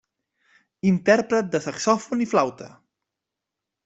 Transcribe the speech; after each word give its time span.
Intèrpret 0.91 1.51
de 1.55 1.61
saxòfon 1.65 2.23
i 2.25 2.31
flauta. 2.35 2.71